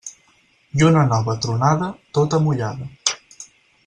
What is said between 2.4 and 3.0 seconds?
mullada.